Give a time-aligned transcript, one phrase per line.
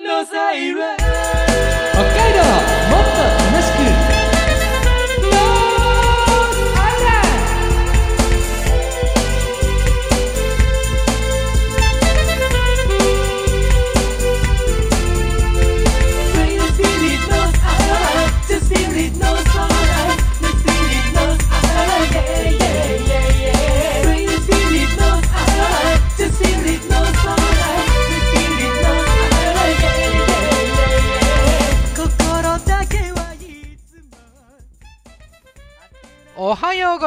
[0.00, 0.54] のサ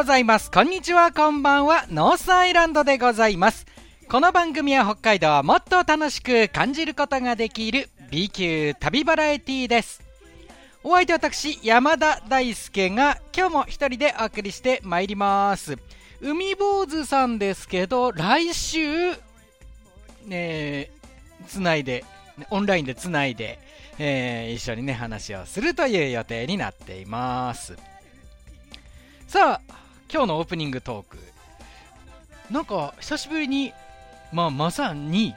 [0.05, 0.51] ざいます。
[0.51, 1.85] こんにちは、こんばんは。
[1.89, 3.65] ノースアイランドでございます。
[4.07, 10.03] この番組は北海道をもっと楽しく感じることができる B 級旅バラエティです。
[10.83, 15.75] お相手私、山田大輔が今日も一人でお送りしてまいります。
[16.21, 19.11] 海坊主さんですけど、来週、
[20.27, 20.91] ね、
[21.47, 22.05] つないで、
[22.51, 23.57] オンラインでつないで、
[23.97, 27.75] えー一緒にね、話をするという予定になっています。
[29.27, 31.17] さあ今日のオープニングトーク。
[32.51, 33.73] なんか久しぶりに、
[34.31, 35.35] まあ、まさに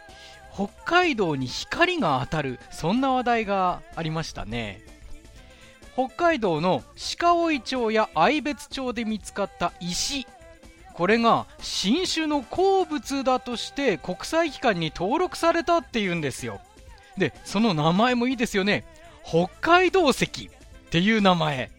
[0.54, 4.82] 北海道に光が当たるそんな話題がありましたね。
[5.94, 6.82] 北海道の
[7.18, 10.26] 鹿追町や愛別町で見つかった石。
[10.92, 16.60] これが新種の鉱物だとして国際機関に登録されたっていうんですよ。
[17.16, 18.84] でその名前もいいですよね。
[19.24, 20.30] 北海道石っ
[20.90, 21.70] ていう名前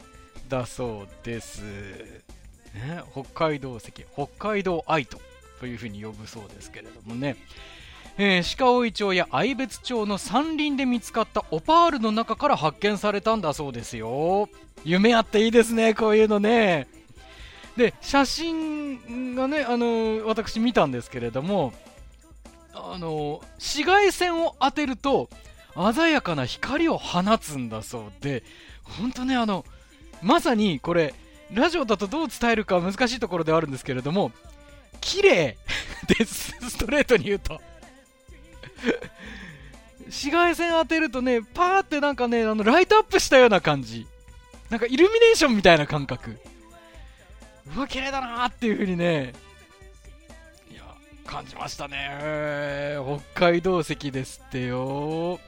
[0.47, 1.63] だそうです、
[2.79, 5.19] ね、北海道石北海道愛と
[5.59, 7.35] というふうに呼ぶそうですけれどもね、
[8.17, 14.49] えー鹿追町や愛別町の山林で見つかったオパールの中から発見されたんだそうですよ。
[14.85, 16.87] 夢あっていいですねこういうのね。
[17.77, 21.73] で写真がね、あのー私見たんですけれども
[22.73, 25.29] あのー紫外線を当てると
[25.93, 28.43] 鮮やかな光を放つんだそうで
[28.83, 29.65] 本当ねあの
[30.21, 31.13] まさにこれ
[31.53, 34.31] ラジオだとどう伝えるか難しいところではあるんですけれども
[35.01, 35.57] 綺麗
[36.07, 36.53] です。
[36.69, 37.61] ストレートに言うと。
[40.05, 44.07] 紫外線当てるとねパーってなんかねあのライトアップしたような感じ。
[44.69, 46.39] なんかイルミネーションみたいな感覚。
[47.75, 49.33] うわ綺麗だなーっていう風にね。
[50.71, 50.83] いや
[51.25, 52.97] 感じましたね
[53.33, 55.39] 北海道石ですってよ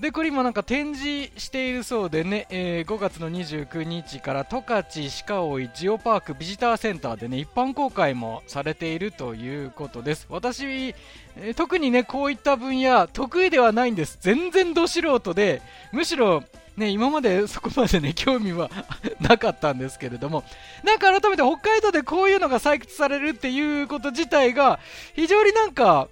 [0.00, 4.82] でこれ今なんか展示しているそうでね、えー5月の29日から十勝
[5.26, 10.26] 鹿追ジオパークビジターセンターでね一般公開もされているということです。
[10.30, 14.16] 私、えー特にねこういった分野得意ではないんです。
[14.22, 15.60] 全然ど素人で
[15.92, 16.44] むしろ
[16.78, 18.70] ね今までそこまでね興味は
[19.20, 20.44] なかったんですけれども。
[20.82, 24.80] なんか改めて北海道でこういうのが採掘されるっていうこと自体が
[25.14, 26.08] 非常になんか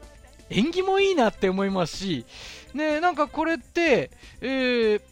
[0.51, 2.25] 縁起もいいなって思いますし
[2.75, 5.03] ねなんかこれって、えー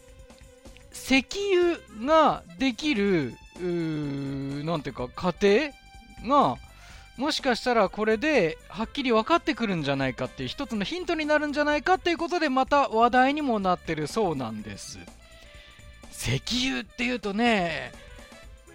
[0.97, 5.71] 石油ができるなんていうか過程
[6.27, 6.56] が
[7.19, 14.99] もしかしたらこれではっきり分かってくるんじゃないかっていう一つのヒントになるんじゃないかっていうことでまた話題にもなってるそうなんです。
[16.11, 16.41] 石
[16.71, 17.93] 油っていうとね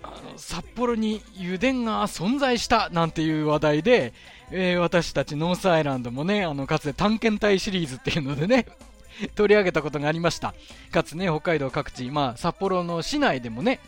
[0.03, 4.13] あの札幌に油田が存在したなんていう話題で、
[4.51, 8.65] えー私たちノースアイランドもねあのかつて探検隊シリーズっていうのでね
[9.35, 10.53] 取り上げたことがありました。
[10.91, 13.79] かつね北海道各地、まあ、札幌の市内でもね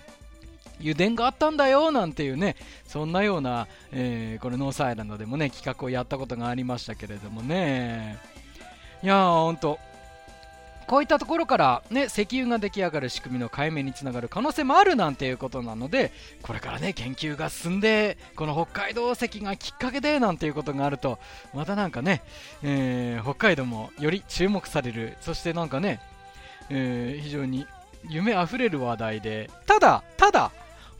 [0.80, 2.56] 油田があったんだよなんていうね
[2.88, 8.18] そんなような、えーこれノースアイランドでもね企画をやったことがありましたけれどもね。
[9.02, 9.80] いやーほんと。
[10.88, 16.12] こういったところから、ね、石油が出来上がる仕組みの解明につながる可能性もあるなんていうことなので
[16.42, 21.20] これからね研究が進んでこの北海道石がきっかけでなんていうことがあると
[21.54, 22.22] またなんかね、
[22.64, 25.18] えー北海道もより注目される。
[25.22, 26.00] そしてなんかね、
[26.70, 27.66] えー非常に
[28.10, 29.50] 夢あふれる話題で。
[29.66, 30.52] ただただ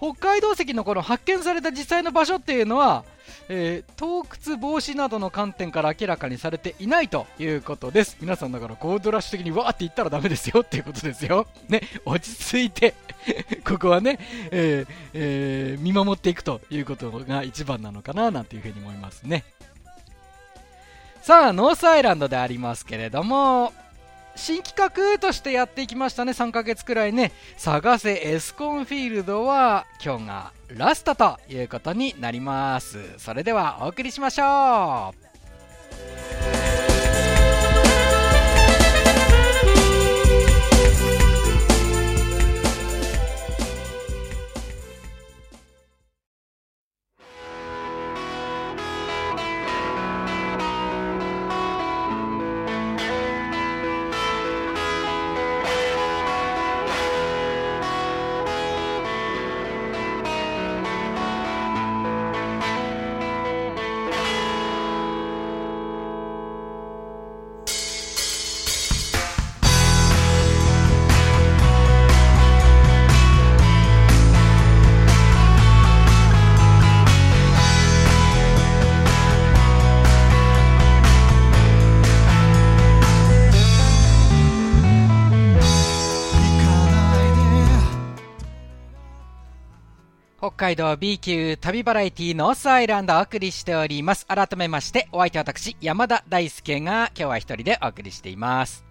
[0.04, 3.06] 北海道石のこの発見された実際の場所っていうのは、
[3.48, 8.18] えー盗掘防止などの観点から明らかにされていないということです。
[8.20, 11.48] 皆さんだからゴールドラッシュ的にわーって言ったらダメですよっていうことですよ。
[11.70, 12.96] ね落ち着いて
[13.66, 14.20] ここはね、
[14.52, 19.46] えーえー見守っていくということが一番なのかななんていうふうに思いますね。
[21.22, 23.72] さあノースアイランドでありますけれども
[24.36, 26.32] 新企画としてやっていきましたね。
[26.32, 27.32] 3ヶ月くらいね。
[27.58, 32.98] 探せエスコンフィールドは今日がラストということになります。
[33.18, 35.14] それではお送りしましょ
[36.80, 36.83] う。
[90.64, 94.26] 海道 B 級旅バラエティノースアイランドをお送りしております。
[94.26, 98.86] 改めまして、お相手は私、山田大輔が今日は一人でお送りしています。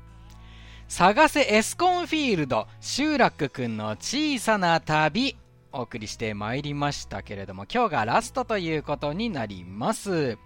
[0.86, 5.34] 探せエスコンフィールド、集落くんの小さな旅、
[5.72, 10.36] お送りしてまいりましたけれども、今日がラストということになります。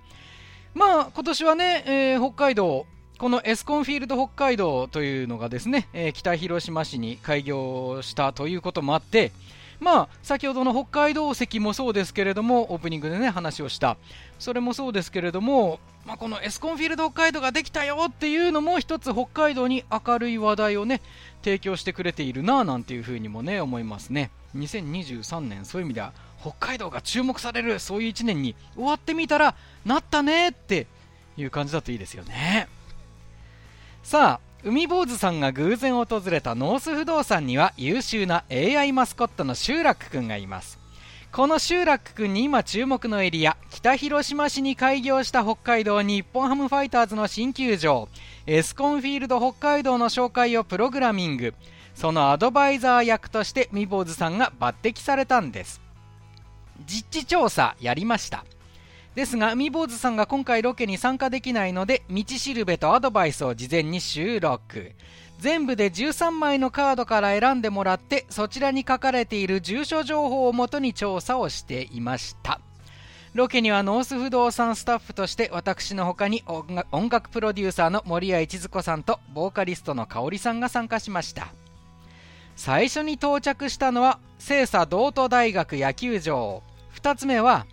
[0.75, 2.87] まあ、今年はね、えー北海道、
[3.19, 9.33] このエスコンフィールド北海道というのがですね、えー北広島市に開業したということもあって、
[9.81, 13.97] まあ、先ほどの北海道石もそうですけれども、オープニングでね、話をした。
[14.39, 21.01] それもそうですけれども、まあ、このエスコンフィールド北海道ができたよっていうのも一つ北海道に明るい話題をね、
[21.43, 24.31] 提供してくれているなぁなんていうふうにもね、思いますね。
[24.57, 30.87] 2023年、そういう意味では、北海道が注目される、そういう1年に終わってみたら、なったねって
[31.37, 32.69] いう感じだといいですよね。
[34.03, 40.81] さあ、海坊主さんが偶然訪れたノース不動産には優秀な AI マスコットの集落くんがいます。
[41.31, 48.09] この集落くんに今注目のエリア、北広島市に開業した北海道日本ハムファイターズの新球場、
[48.49, 51.55] エスコンフィールド北海道の紹介をプログラミング、
[51.95, 55.81] そのアドバイザー役として海坊主さんが抜擢されたんです。
[56.87, 58.45] 実地調査やりました。
[59.17, 64.93] ですが、海坊主さんが今回ロケに参加できないので、道しるべとアドバイスを事前に収録。
[65.39, 72.61] 全部で13枚のカードから選んでもらって、そちらに書かれている住所情報をもとに調査をしていました。
[73.33, 76.43] ロケにはノース不動産スタッフとして私の他に
[76.93, 81.49] 音楽プロデューサーの森谷一子さんとボーカリストの香織さんが参加しました。
[82.55, 86.63] 最初に到着したのは星槎道都大学野球場。
[86.95, 87.67] 2つ目は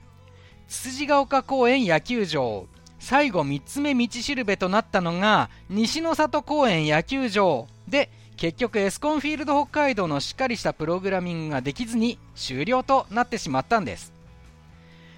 [0.67, 2.67] つつじが丘公園野球場。
[2.99, 7.67] 最後3つ目道しるべとなったのが西の里公園野球場。
[7.87, 14.13] で結局エスコンフィールド北海道のしっかりしたプログラミングができずに終了となってしまったんです。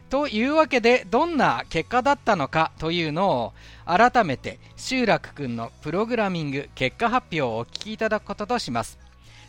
[0.09, 3.53] というわけでどんな結果だったのかというのを
[3.86, 9.00] 改めて集落くんのプログラミング結果発表をお聞きいただくこととします。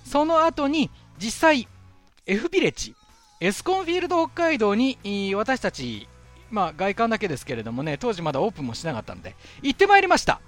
[0.05, 1.69] その後に実際
[2.27, 2.95] F ビレッジ
[3.39, 4.97] エスコンフィールド北海道に
[5.35, 6.09] 私たち、
[6.51, 10.41] まあ、外観だけですけれどもね当時まだオープンもしなかったんで行ってまいりました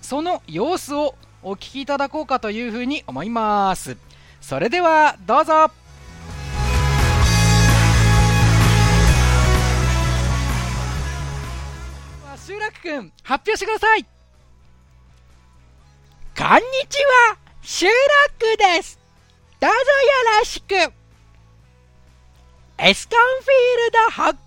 [0.00, 3.98] その様子をお聞きいただこうかというふうに思います
[4.40, 5.70] それではどうぞ
[12.36, 14.06] 集落くん発表してください
[16.36, 16.96] こんにち
[17.28, 17.92] は、集落
[18.56, 18.98] です。
[19.60, 19.82] どうぞよ
[20.38, 20.99] ろしく。
[22.82, 24.38] エスコンフィールド北海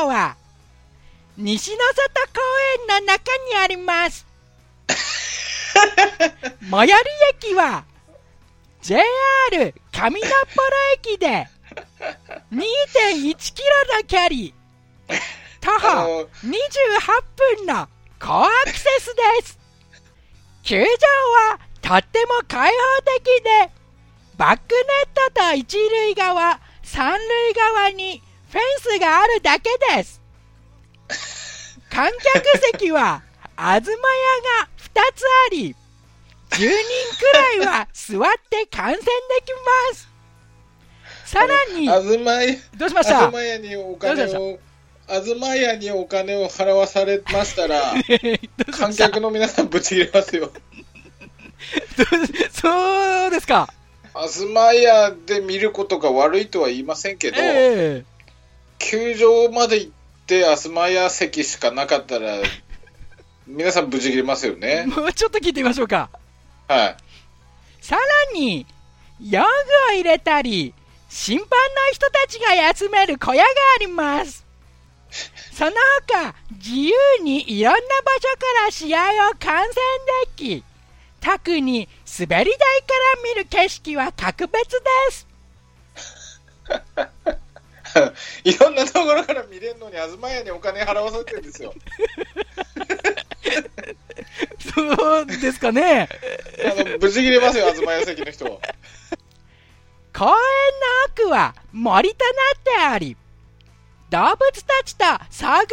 [0.00, 0.34] 道は、
[1.36, 2.40] 西の里公
[2.90, 4.26] 園の中にあります。
[6.70, 7.02] 最寄り
[7.34, 7.84] 駅は、
[8.80, 9.04] JR
[9.92, 11.48] 上野ポロ駅で、
[12.50, 14.30] 2.1キロの距離、
[15.60, 17.22] 徒あ歩の28
[17.58, 19.58] 分の好アクセスです。
[20.62, 20.86] 球場
[21.50, 23.70] はとっても開放的で、
[24.38, 30.20] バックネットと一塁側、三塁側にフェンスがあるだけです。
[31.90, 33.22] 観客席は
[33.56, 35.74] 東屋が2つあり、
[36.50, 39.04] 10人くらいは座って観戦で
[39.44, 39.52] き
[39.90, 40.08] ます。
[41.24, 41.88] さらに、
[42.88, 43.30] しました？
[43.30, 44.58] 東屋にお金どを
[45.08, 47.94] 東屋にお金を払わされましたら
[48.70, 50.52] 観客の皆さんぶち切れますよ。
[52.52, 53.68] そうですか
[54.24, 58.04] 東屋で見ることが悪いとは言いませんけど、ええ
[58.78, 59.90] 球場まで行っ
[60.26, 62.38] て東屋席しかなかったら
[63.46, 64.86] 皆さんぶち切れますよね。
[64.86, 66.10] もうちょっと聞いてみましょうか。
[66.68, 66.96] はい。
[67.80, 68.02] さら
[68.34, 68.66] に、
[69.20, 70.74] 用具を入れたり、
[71.08, 71.56] 審判の
[71.92, 74.44] 人たちが休める小屋があります。
[75.52, 75.70] その
[76.06, 76.92] 他、自由
[77.22, 79.74] にいろんな場所から試合を観戦
[80.36, 80.64] でき、
[81.20, 82.58] 特に滑り台か
[83.16, 85.26] ら見る景色は格別です。
[88.44, 91.74] いろんなところから見れるのに東屋にお金払わされてるんですよ。
[94.74, 96.08] そうですかね。
[96.64, 98.44] あのぶち切れますよ東屋席の人
[100.12, 100.34] 公園の
[101.24, 103.16] 奥は森となっており、
[104.10, 105.68] 動物たちと遭遇する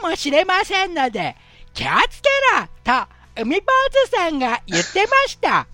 [0.00, 1.36] かもしれませんので、
[1.74, 2.28] 気をつけ
[2.58, 3.66] ろと海坊
[4.08, 5.66] 主さんが言ってました。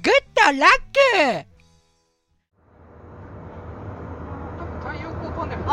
[0.00, 1.52] グッドラック。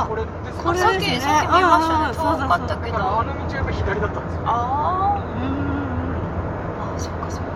[0.07, 1.19] これですかこれさっきですね。
[1.21, 4.41] さっき見ましたけどあの道はやっぱ左だったんですよ。
[4.45, 5.69] あうん。
[6.79, 7.49] ーあそっかそっか。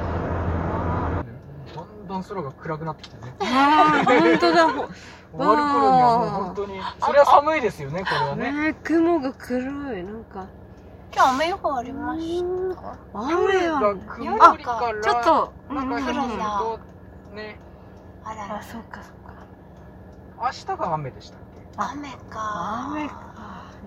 [1.75, 3.35] だんだん空が暗くなってきてね。
[3.41, 4.69] ああ、本当だ。
[4.69, 4.87] ほ
[5.35, 8.51] 終わる頃にはもう本当にそれは寒いですよねこれはね。
[8.51, 10.03] ね雲が黒い。
[10.03, 10.47] なんか、
[11.15, 12.43] 今日雨予報ありまし
[12.75, 12.97] た。
[13.13, 14.91] 雨は、が曇りか。
[14.91, 15.99] らちょっと、なんか
[17.35, 17.59] ね
[18.23, 19.33] あ、あららそうかそうか。
[20.41, 21.61] 明日が雨でしたっけ？
[21.77, 22.87] 雨か。
[22.91, 23.15] 雨か。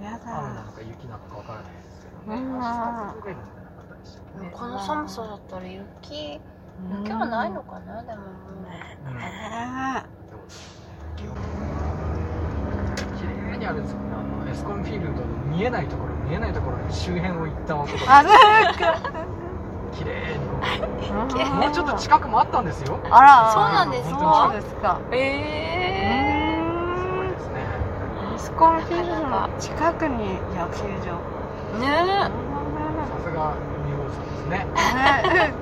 [0.01, 0.65] や雨なだ。
[0.67, 2.41] のか雪なのかわからないですけどね。
[2.41, 2.53] うん。
[2.53, 2.65] 明日
[3.15, 4.51] 崩れるんじゃなかったでしたっけね。
[4.55, 6.41] この寒さだったら雪
[7.03, 8.03] 雪はないのかな？
[8.05, 8.21] でも。
[8.21, 8.31] もう
[9.09, 9.15] うん。
[9.15, 10.05] ね
[11.17, 11.25] 綺
[13.27, 14.15] 麗にあれですよね。
[14.15, 19.01] あのエスコンフィールドの見えないところ見えないところに周辺を行った男あ、なんか。
[19.97, 20.45] 綺麗に。
[21.15, 21.25] も
[21.69, 22.99] うちょっと近くもあったんですよ。
[23.11, 24.51] あら、そうなんですか？
[24.53, 25.01] そうですか。
[25.13, 26.61] え。
[26.99, 27.65] すごいですね。
[28.35, 31.19] エスコンフィールドの近くに野球場。
[31.77, 31.87] ー、ね。
[31.97, 32.31] さ
[33.25, 33.55] すが
[33.87, 34.67] ミオさんですね。
[35.35, 35.55] ね。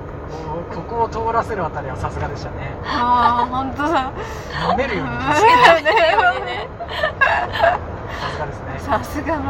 [0.73, 2.55] ここを通らせるあたりはさすがでしたね。
[2.83, 4.11] ああ、本当だ。
[4.71, 5.13] 舐めるように。
[5.13, 5.43] さす
[8.39, 8.79] がですね。
[8.79, 9.43] さすがの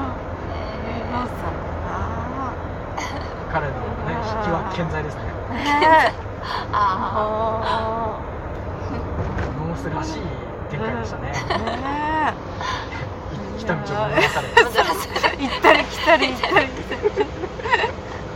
[1.15, 2.53] おえ父さ
[3.51, 5.53] 彼のね引きは健在ですねあ。
[5.53, 6.13] ね
[6.71, 8.19] ああ
[9.57, 10.21] ノースらしい
[10.69, 11.31] 展開でしたね
[13.57, 14.51] 来た道を戻されえ。
[15.37, 17.01] 行ったり来たり行ったり来たり。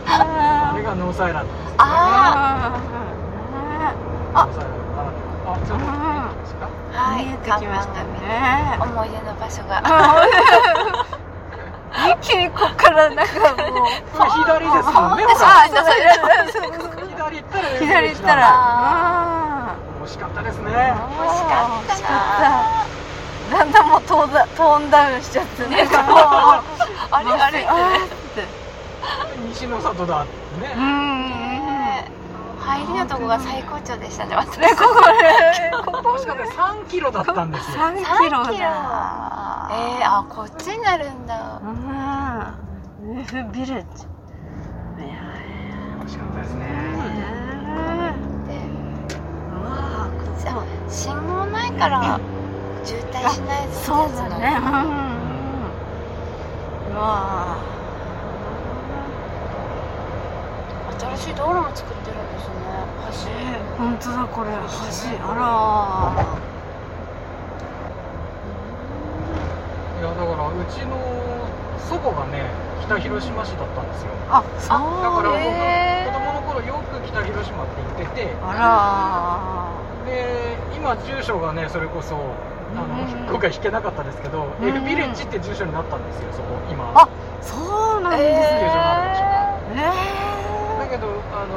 [0.06, 2.72] ああれがノースアイランドですあ
[4.34, 4.40] あ。
[4.44, 5.10] ノースアイランド
[5.44, 8.84] ああちょっと見えてますかあはい見えてきましたねが。
[8.84, 9.82] 思い出の場所が
[12.02, 13.32] あ一気にこっからなんか
[13.70, 13.86] もう。
[13.90, 15.92] 左ですもんねほらあ、そうそう
[16.52, 17.08] そう。
[17.08, 18.42] 左行ったら左行ったら。
[18.52, 20.96] あ惜しかったですねあ。
[21.20, 25.88] 惜しかったな惜しかっただんだんもうトーンダトーンダウンしちゃってね。
[25.90, 26.62] あ
[27.24, 28.44] れあれあれって。
[29.48, 31.29] 西の里だってうねん。
[32.70, 38.50] 入りのとこが最高潮でしたね私ね、ここね、ここ確かね3キロだったんですよ3キロだ。
[39.72, 43.20] えー、あこっちになるんだうん。
[43.20, 43.74] ウフビレッジ。
[43.74, 43.76] い
[45.00, 45.16] やいや。
[46.04, 46.66] 惜しかったですね
[48.46, 48.54] で
[49.52, 50.10] うわあ、
[50.44, 50.64] ここ。
[50.88, 52.20] 信号ないから
[52.84, 54.56] 渋滞しないぞそうだね。
[54.58, 54.92] うんうんう
[56.90, 56.92] ん。
[56.92, 57.58] うわ
[61.00, 62.10] 新しい道路も作って。
[62.12, 63.32] るんですね
[63.78, 63.82] 橋。
[63.82, 64.60] 本当だこれ橋。
[65.24, 66.40] あら。
[70.00, 70.96] いやだからうちの
[71.88, 72.44] 祖母がね
[72.84, 77.72] 北広島市だったんですよあ、そうだから僕へー子供の頃よく北広島って。
[77.98, 78.24] 言って。
[78.24, 78.34] て。
[78.42, 79.72] あ
[80.04, 82.16] らで今住所がねそれこそ
[82.76, 85.40] あの、今回引けなかったですけど、うん F ビレッジって。
[85.40, 87.08] 住所になったんですよそこ今あ。
[87.42, 88.36] そうなんですね。
[89.72, 90.49] えだ
[90.90, 91.54] けどあの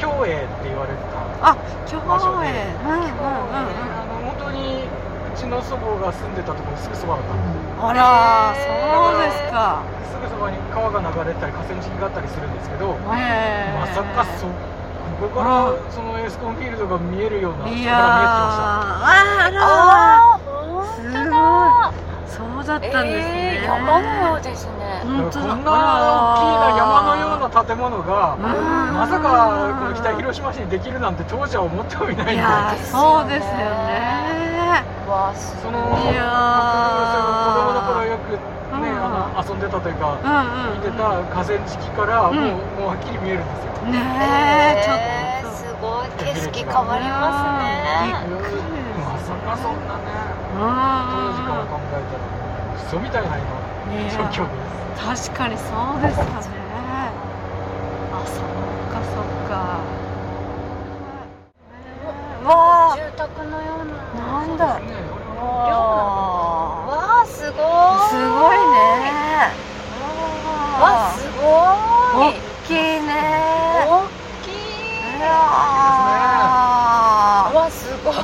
[0.00, 1.56] 共栄って言われてたあ、
[1.86, 2.02] 競泳。
[2.02, 7.88] うんうんうんあの本当にうちの祖母が住んでたところすぐそばだった。
[7.88, 9.82] あら、そうですか。
[10.06, 19.10] すぐそばに川が流れてたり河川敷があったりするんですけど、ええまさかそここからそのエスコンフィールドが見えるようなところが見えてきいやー、ま
[19.44, 21.36] あらああ本すご
[21.90, 21.94] い。
[22.26, 23.60] そうだったんですね。
[23.62, 24.73] えー、山のようですね
[25.04, 28.42] こんな大きな山のような建物がうん。
[28.96, 34.82] まさかこの北広島市にできるなんて当時は思ってもいないんでいやー、そうですよね。
[35.06, 39.04] わあすごいその子供の頃よくね、うん。
[39.04, 40.80] あの遊んでたというかうんうん。
[40.80, 42.48] 見てた河川敷からもう,、うん。
[42.80, 43.72] もうはっきり見えるんですよ。
[43.92, 44.00] ね
[44.80, 45.56] え、ちょっと。
[45.60, 48.24] すごい景色変わりますね。
[49.04, 50.08] まさかそんなね
[50.54, 50.64] 当
[51.36, 52.24] 時からう考えたら
[52.80, 53.44] クソみたいな今
[53.84, 55.64] 確かにそ
[55.98, 56.46] うですかね。
[58.12, 58.44] あ、そっ
[58.90, 59.54] かそっか。
[62.44, 62.48] わ
[62.92, 63.84] あ、住宅のよう
[64.18, 64.78] ななんだ。
[64.80, 64.84] ね
[65.36, 65.42] わ
[66.86, 68.82] わあすごいあ、すごいね。
[70.80, 71.42] わあすご
[72.20, 72.32] 大い
[72.66, 73.10] きいね。
[73.86, 73.88] 大
[74.42, 74.52] きい
[75.16, 75.30] いやー
[77.54, 78.20] わあすごいす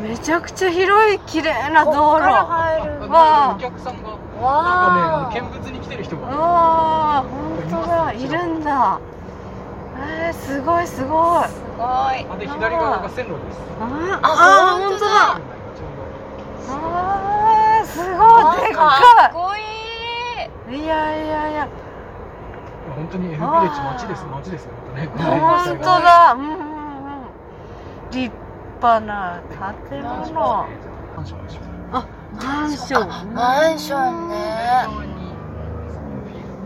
[0.00, 2.24] めちゃくちゃ広い綺麗な道路。
[2.24, 7.28] 入るあわあお客さんがなんかね見物に来てる人うがわー、
[7.70, 9.00] 本当だ、いるんだ。
[10.00, 11.48] えー、すごいすごい。
[11.48, 11.86] すごい
[12.30, 15.40] あで左側が線路ですあああー、本当だ。
[16.70, 18.90] あー、すごい、でっかか
[19.30, 20.84] っこいいい。
[20.84, 21.70] いやいやいや、ど
[22.98, 25.40] 本当に F ビレッジ街です街ですよ本当ね。
[25.40, 26.32] 本当だ。
[26.34, 26.58] うんうんうん。
[28.10, 28.34] 立
[28.80, 29.40] 派な
[29.90, 30.66] 建物。
[31.16, 31.60] マンションでしょ
[31.92, 33.34] マンショあン。
[33.34, 34.36] マンションね。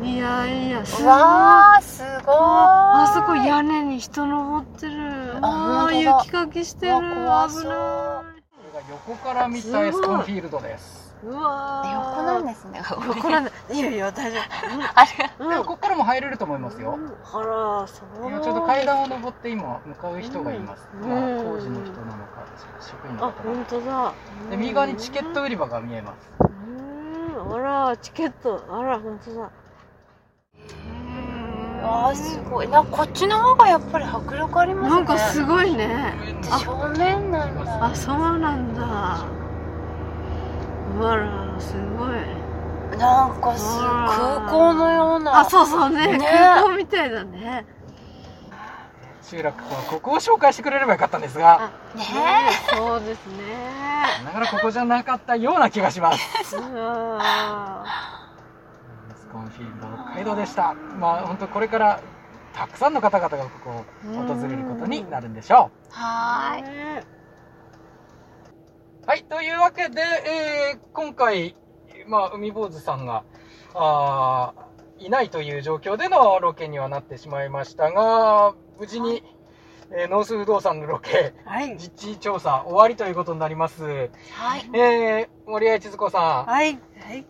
[0.02, 2.34] いやいやすごういわーすごい。
[2.34, 5.38] あそこ屋根に人登ってる。
[5.42, 6.94] ああ雪かきしてる。
[6.98, 7.02] 危
[7.66, 8.31] ない
[8.90, 11.14] 横から見たエスコンフィールドです。
[11.24, 11.92] うわー。
[11.92, 12.82] 横なんですね。
[13.06, 13.44] 横なん。
[13.44, 14.40] だいやいや 大丈
[14.94, 16.98] あれ夫でもここからも入れると思いますよ。
[17.32, 18.28] あらそう。
[18.28, 21.08] 今ちょうど階段を登って今向かう人がいます、うん。
[21.08, 22.42] まあ、工事の人なのか
[22.80, 24.12] 職員のあ方本当だ。
[24.50, 26.28] で右側にチケット売り場が見えます。
[26.40, 27.54] うん。
[27.54, 28.64] あらチケット。
[28.68, 29.48] あら本当だ
[31.82, 32.68] あーすごい。
[32.68, 34.96] なこっちの方がやっぱり迫力ありますね。
[34.96, 36.14] なんかすごいね。
[36.42, 37.84] 正面なんだ。
[37.86, 39.26] あそうなんだ。
[40.96, 42.98] うわらすごい。
[42.98, 45.40] なんかす空港のような。
[45.40, 46.18] あそうそうね。
[46.18, 46.18] ね。
[46.18, 47.64] 空港みたいだね。
[49.22, 51.70] 集落はここを紹介してくれればよかったんですが。
[51.94, 52.04] ね。
[52.76, 53.42] そうですね。
[54.24, 56.56] なかなかここじゃなかったような気がします。
[56.56, 58.22] うわ
[59.32, 60.74] エスコンフィールド北海道でした。
[61.00, 62.00] まあ本当これから
[62.52, 67.04] たくさんの方々がここを訪れることになるんでしょはーい。
[69.06, 69.24] はい。
[69.24, 71.56] というわけで、えー今回
[72.06, 73.24] まあ海坊主さんが
[73.74, 79.22] あーいないという状況でのロケにはなってしまいましたが無事に、
[79.90, 81.76] えーノース不動産のロケはい。
[81.78, 83.82] 実地調査終わりということになります。
[83.82, 84.70] はい。
[84.74, 86.78] えー、森谷千鶴子さはい。
[87.00, 87.20] はい。
[87.20, 87.24] ん、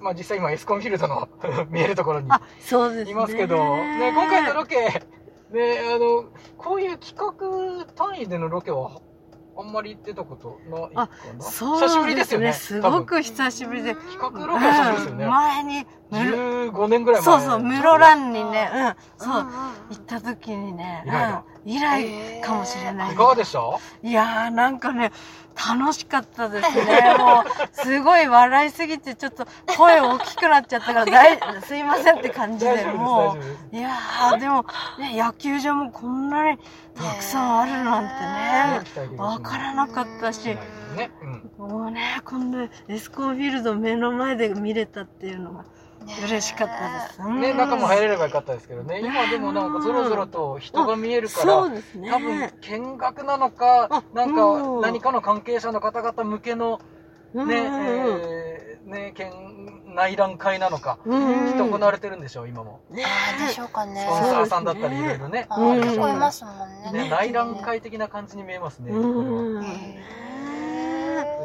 [0.00, 1.28] まあ実際今エスコンフィールドの
[1.70, 6.24] 見えるところにいますけど、ね、今回のロケ、ね、あの、
[6.56, 9.00] こういう企画単位でのロケは、
[9.58, 11.40] あんまり出たことないかあな。
[11.40, 12.52] そう久しぶりですよね。
[12.52, 15.26] す多分ごく久しぶりで企画ロケは久しぶりですようんね。
[15.26, 17.40] 前に15年ぐらい前。
[17.40, 18.70] そうそう室蘭にね
[19.18, 19.24] うん。
[19.24, 19.42] そう。
[19.42, 19.46] 行
[19.94, 23.12] った時にね以来だうん以来かもしれない。
[23.12, 23.60] いかがでした
[24.02, 25.10] いやーなんかね
[25.56, 27.16] 楽しかったですね。
[27.18, 33.36] もうすごい笑いすぎてちょっと声大きくなっちゃったからだい すいませんって感じでも。
[33.72, 33.76] う。
[33.76, 34.64] いやーでも
[34.98, 36.58] ね野球場もこんなに
[36.94, 40.56] たくさんあるなんてねわからなかったし。
[40.96, 41.10] ね。
[41.22, 41.50] うん。
[41.58, 45.64] もうねこんなエスコンフィールド目の前で見れたっていうのが
[46.22, 47.40] 嬉しかったです、うん。
[47.40, 49.00] ね、中も入れればよかったですけどね。
[49.00, 52.10] 今でもなんかぞろぞろと人が見えるから、そうですね。
[52.10, 54.80] 多分見学なのかあ、なんうん。
[54.80, 56.80] か何かの関係者の方々向けの
[57.34, 58.20] ね、うんうんうん。
[58.24, 61.46] えーね、見内覧会なのか、うん。
[61.48, 62.80] きっと行われてるんでしょう、今も。
[62.90, 64.00] ねあーでしょうかね。
[64.00, 65.46] スポンサーさんだったりいろいろね。
[65.48, 67.04] あうんー結構いますもんね。
[67.04, 68.92] ね、内覧会的な感じに見えますね。
[68.92, 69.62] これは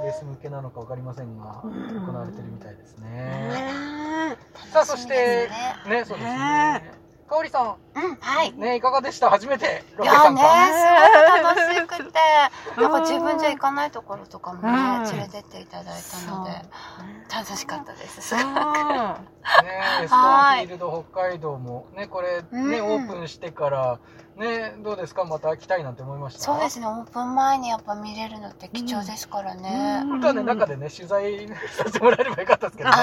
[0.02, 3.10] レス向けなのかわかりませんが、うん行われてるみたいですね。
[3.10, 4.38] ね
[4.72, 5.50] さあ、そして
[5.88, 6.38] ね、ね、そうですね。
[6.38, 6.92] ね。
[7.30, 8.52] かおりさうんはい。
[8.52, 9.30] ん、ね、いかがでした？
[9.30, 11.56] 初めてロいやケ参ね加。
[11.56, 12.20] すごい楽しくて。
[12.82, 12.92] なん。
[12.92, 15.18] か自分じゃ行かないところとかもねうん。
[15.18, 16.52] 連れてっていただいたので
[17.34, 18.22] 楽しかったです。
[18.22, 18.38] すう。
[18.38, 19.22] ごくんね、
[20.04, 22.86] エスコンフィールド北海道もね、これね、うん。
[22.86, 24.00] オープンしてから、
[24.38, 25.24] ね、どうですか？
[25.26, 26.42] また来たいなんて思いました？
[26.42, 26.88] そうですね。
[26.88, 30.04] オープン前にやっぱ見れるのって貴重ですからね。
[30.08, 32.96] 本当はね、中でね、取材させてもらえればよかったですけどね。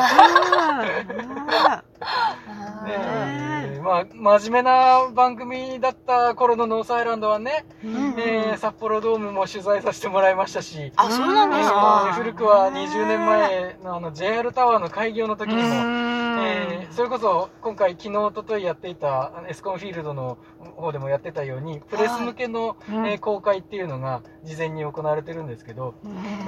[3.82, 4.04] まあ、
[4.38, 8.14] 真面目な番組だった頃のノースアイランドはね、うん。
[8.18, 20.36] えー札幌ドームも取材させてもらいましたし、あそうなんですえーか古くは20年前のあの JR タワーの開業の時にも、うんえーそれこそ今回昨日一昨日やっていたエスコンフィールドの
[20.76, 23.06] 方でもやってたようにプレス向けの、うん。
[23.06, 25.94] えー公開っていうのが事前に行われてるんですけど、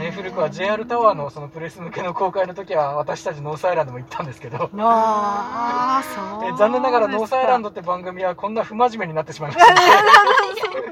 [0.01, 0.09] え。
[0.09, 6.03] ー古くは JR タワーのそのプレス向けの公開の時は私たちノースアイランドも行ったんですけど、あ
[6.45, 9.75] えー残念ながらノースアイランドって番組はこんな不真面目になってしまいました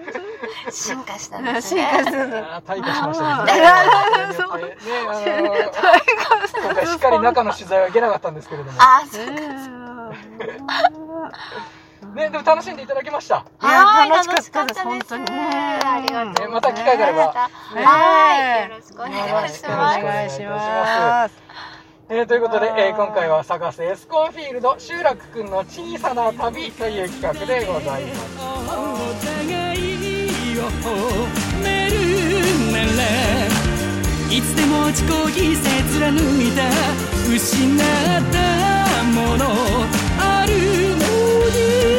[0.71, 2.23] 進化したんです進化しねてる
[2.55, 3.61] あー退化しましたね。
[3.61, 5.71] ねあのー。
[6.63, 9.27] 今回しっかり中の取材は行けなかったんですけれども、あそう
[12.15, 13.45] ね、でも楽しんでいただきました。
[13.63, 14.83] いやはい楽しかったです。
[14.83, 15.25] 本当に。
[15.31, 16.41] ありがとうございます。
[16.41, 16.49] ね。
[16.49, 17.49] また機会があればは
[18.67, 18.71] い。
[18.71, 21.35] よろしくお願いしよろますしくお願いししまます。
[22.11, 29.68] えーということで、えー今回は探すエスコンフィールド集落くんの小さな旅という企画でございます。
[30.61, 30.87] を褒
[31.63, 31.95] める
[32.73, 33.01] なら
[34.31, 36.59] いつでも自己犠牲貫いた
[37.29, 37.79] 失っ
[38.33, 38.37] た
[39.05, 39.45] もの。
[40.21, 40.53] ある
[40.97, 41.05] の
[41.51, 41.98] に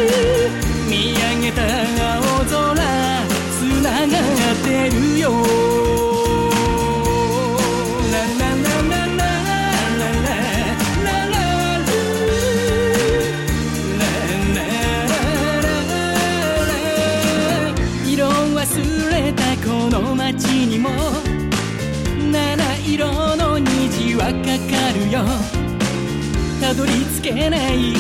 [26.80, 27.92] どり着けない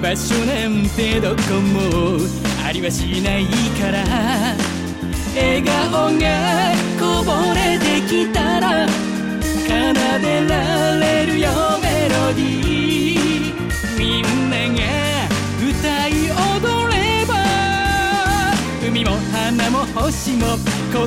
[0.00, 2.16] 場所なんてどこも
[2.66, 3.44] ありはしない
[3.78, 4.02] から。
[5.34, 11.50] 笑顔がこぼれてきたら奏でられるよ
[11.82, 13.58] メロディー。
[13.98, 14.80] みんなが
[15.68, 17.34] 歌い踊れば
[18.88, 20.56] 海も花も星も
[20.94, 21.06] 答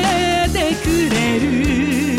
[0.00, 2.17] えてくれる。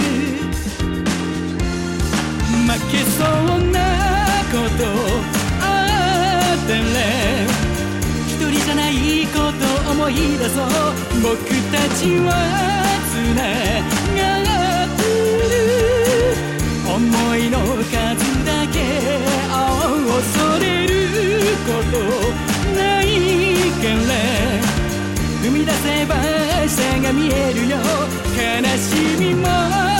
[10.10, 10.65] い出そう。
[11.22, 11.38] 僕
[11.72, 12.30] たちは
[13.10, 13.41] つな
[14.17, 15.02] がって
[15.50, 15.52] る。
[16.88, 16.98] 思
[17.36, 17.93] いの数
[18.45, 18.76] だけ
[20.08, 20.19] 恐
[20.60, 20.89] れる
[21.65, 21.95] こと
[22.76, 23.06] ない
[23.82, 24.12] から。
[25.41, 26.15] 踏み出せば
[26.67, 27.78] 下が見えるよ。
[28.36, 28.41] 悲
[28.78, 29.99] しみも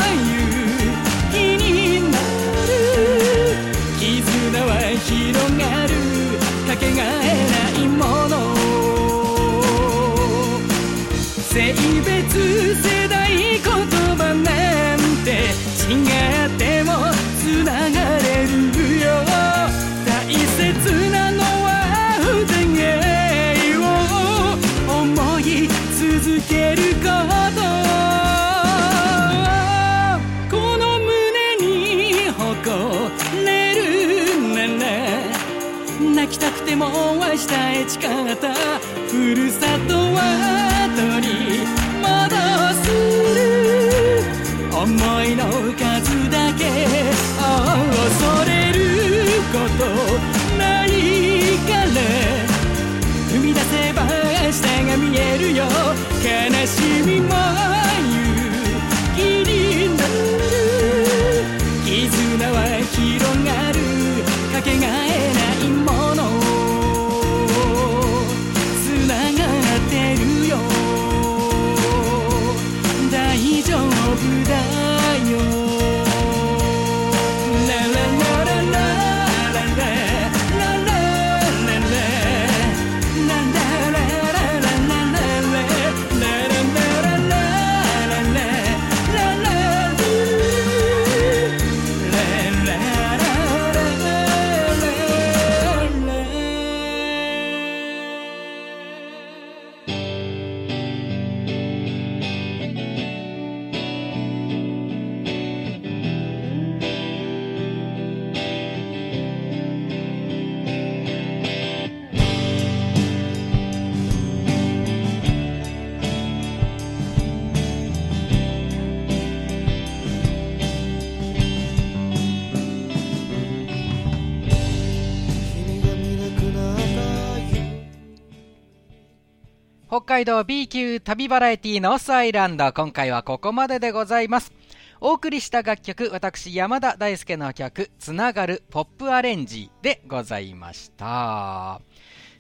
[129.90, 134.54] 北海道 B 級旅バラエティノースアイランド今回はここまででございます。
[135.02, 141.82] お送りした楽曲私山田大輔の曲「つながるポップアレンジ」でございました。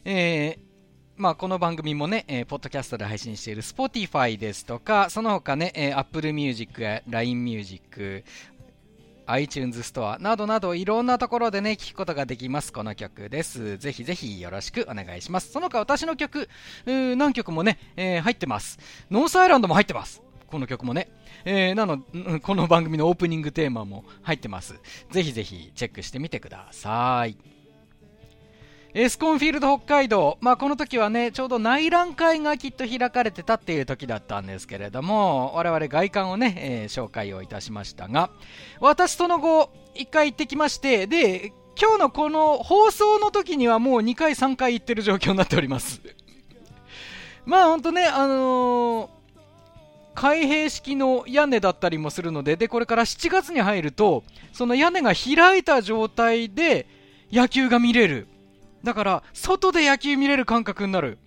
[0.05, 0.69] えー
[1.17, 8.23] まあ、この番組もね、えーポッドキャストで配信している Spotify ですとか、その他ね、えー Apple Music や LINE Music、
[9.31, 12.73] iTunes ストアなどなどいろんなところでね、聴くことができます。
[12.73, 13.77] この曲です。
[13.77, 15.51] ぜひぜひよろしくお願いします。
[15.51, 16.49] その他私の曲、
[16.85, 18.79] うー何曲もね、えー入ってます。
[19.11, 20.21] ノースアイランドも入ってます。
[20.47, 21.09] この曲もね。
[21.45, 21.99] えーなの、
[22.41, 24.79] この番組のオープニングテーマも入ってます。
[25.11, 27.58] ぜひぜひチェックしてみてください。
[28.95, 38.31] エスコンフィールド北海道、まあ、この時はね、ちょうど内覧会がきっと開かれてたっていう時だったんですけれども、我々外観をね、えー紹介をいたしましたが、
[38.79, 46.01] 私その後、一回行ってきまして、で、今日のこの放送の時にはもう2回3回行ってる状況になっております。
[47.45, 49.19] まあほんとね、あのー
[50.15, 56.87] 開閉式の屋根だったりもするので、で、これから7月に入ると、その屋根が開いた状態で
[57.31, 58.27] 野球が見れる。
[58.83, 61.17] だから、外で野球見れる感覚になる。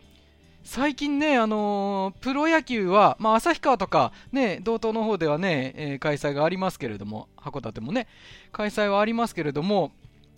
[0.65, 8.07] 最近ね、あのープロ野球は、まあ、旭川とか、ね、道東の方ではね、えー開催がありますけれども、函館もね、
[8.53, 9.93] 開催はありますけれども、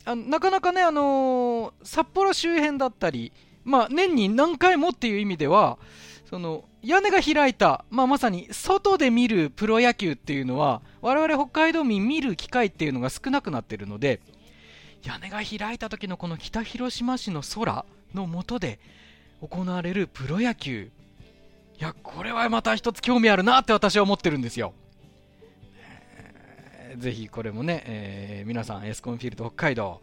[0.07, 3.33] あなかなかね、あのー札幌周辺だったり、
[3.65, 5.79] まあ、年に何回もっていう意味では、
[6.29, 14.21] その、屋根が開いた、まあ、まさに外で見るプロ野球っていうのは、我々北海道民見る機会っていうのが少なくなってるので、
[15.05, 18.79] 屋根が開いた時のこの北広島市の空の下で
[19.41, 20.91] 行われるプロ野球。
[21.79, 24.73] いや、これはまた一つ興味あるなって私は思ってるんですよ。
[25.77, 30.01] えーぜひこれもね、えー皆さんエスコンフィールド北海道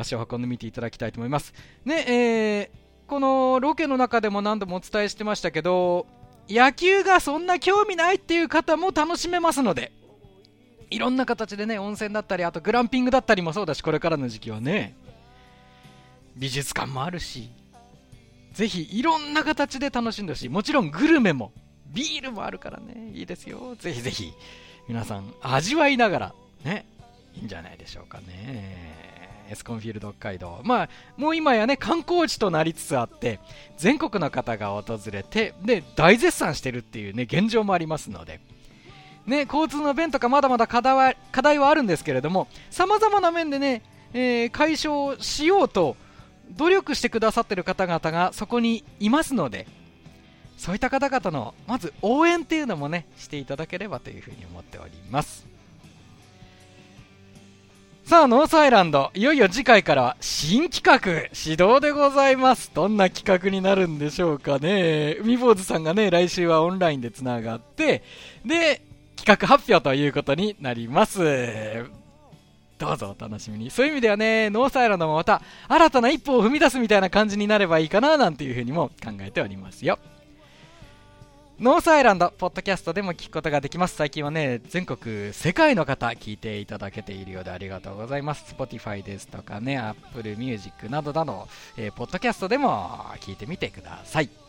[0.00, 1.52] 足を運んでみていただきたいと思います
[1.84, 6.06] ねえーこのロケの中でも何度もお伝えしてましたけど
[6.48, 9.92] 野球がそんな興味ないっていう方も楽しめますので
[10.90, 14.94] いろんな形でね温泉だったりあとグランピングだったりもそうだしこれからの時期はね。
[16.36, 17.50] 美術館もあるし
[18.52, 20.48] ぜひいろんな形で楽しんでほしい。
[20.48, 21.52] もちろんグルメも
[21.92, 23.10] ビールもあるからね。
[23.14, 23.76] いいですよ。
[23.78, 24.32] ぜひぜひ
[24.88, 26.86] 皆さん味わいながらね
[27.34, 28.96] いいんじゃないでしょうかね。
[29.50, 30.60] エスコンフィールド北海道。
[30.64, 33.40] まあもう今やね観光地となりつつあって
[33.76, 38.40] 全国の方が訪れてで大絶賛してるっていうね現状もありますので
[39.28, 43.82] ね、交通の便とかまだまだ課題は課題はあるんですけれども、さまざまな面でね、
[44.14, 45.96] えー解消しようと
[46.56, 49.66] 努力してくださってる方々がそこにいますので、
[50.56, 55.46] そういった方々のまず応援っていうのもね、していただければというふうに思っております。
[58.08, 62.70] さあ、ノースアイランド、いよいよ次回からは新企画、始動でございます。
[62.74, 65.18] どんな企画になるんでしょうかね。
[65.20, 68.02] 海坊主さんがね、来週はオンラインでつながって、
[68.46, 68.80] で、
[69.18, 71.18] 企画発表ということになります。
[72.78, 73.70] どうぞお楽しみに。
[73.70, 79.98] そういう意味ではね、ノースアイランドもまた新たな一歩を踏み出すみたいな感じになればいいかななんていうふうにも考えておりますよ。
[81.58, 83.96] ノースアイランド、ポッドキャストでも聞くことができます。
[83.96, 88.54] 最近はね、全国、世界の方、聞いていただけているようでありがとうございます。
[88.56, 94.47] Spotify ですとかね、Apple Music などなど、えーポッドキャストでも聞いてみてください。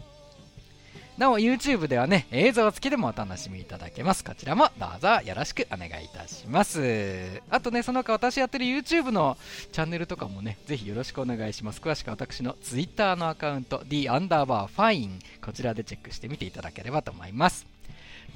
[1.19, 4.23] なお YouTube ではね映像付きでもお楽しみいただけます。
[4.23, 7.41] こちらもどうぞよろしくお願いいたします。
[7.49, 9.37] あとねその他私やってる YouTube の
[9.73, 11.81] チャンネルとかもねぜひよろしくお願いします。
[11.81, 17.67] 詳しくは私の Twitter のアカウント d アンダーバーファインこちらでチェックしてみていただければと思います。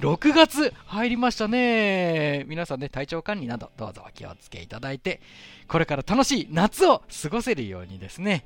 [0.00, 2.44] 6月入りましたね。
[2.48, 5.22] 皆さんね体調管理などどうぞお気をつけいただいて
[5.68, 8.44] これから楽しい夏を過ごせるようにですね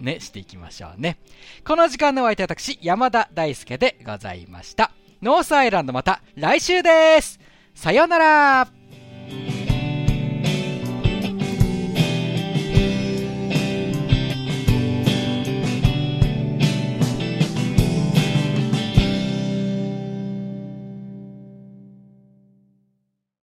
[0.00, 1.18] ね、していきましょうね。
[1.64, 4.92] この時間のお相手は私、山田大輔でございました。
[5.20, 7.40] ノースアイランドまた来週です
[7.74, 8.68] さようなら